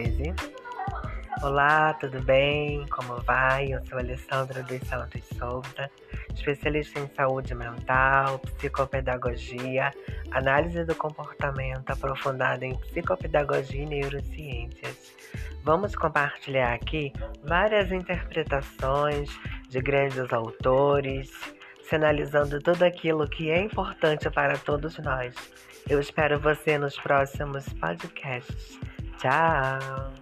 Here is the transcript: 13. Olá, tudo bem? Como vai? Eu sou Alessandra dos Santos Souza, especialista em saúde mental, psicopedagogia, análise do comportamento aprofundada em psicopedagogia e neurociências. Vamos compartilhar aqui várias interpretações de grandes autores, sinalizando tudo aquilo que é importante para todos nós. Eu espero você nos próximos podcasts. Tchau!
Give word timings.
13. 0.00 0.34
Olá, 1.42 1.92
tudo 1.94 2.22
bem? 2.22 2.86
Como 2.88 3.20
vai? 3.20 3.74
Eu 3.74 3.84
sou 3.84 3.98
Alessandra 3.98 4.62
dos 4.62 4.80
Santos 4.88 5.22
Souza, 5.38 5.90
especialista 6.34 7.00
em 7.00 7.06
saúde 7.14 7.54
mental, 7.54 8.38
psicopedagogia, 8.38 9.90
análise 10.30 10.84
do 10.84 10.94
comportamento 10.94 11.90
aprofundada 11.90 12.64
em 12.64 12.74
psicopedagogia 12.78 13.82
e 13.82 13.86
neurociências. 13.86 15.14
Vamos 15.62 15.94
compartilhar 15.94 16.72
aqui 16.72 17.12
várias 17.44 17.92
interpretações 17.92 19.28
de 19.68 19.80
grandes 19.82 20.32
autores, 20.32 21.30
sinalizando 21.82 22.58
tudo 22.60 22.84
aquilo 22.84 23.28
que 23.28 23.50
é 23.50 23.60
importante 23.60 24.30
para 24.30 24.56
todos 24.56 24.96
nós. 24.98 25.34
Eu 25.90 26.00
espero 26.00 26.40
você 26.40 26.78
nos 26.78 26.98
próximos 26.98 27.68
podcasts. 27.74 28.80
Tchau! 29.20 30.19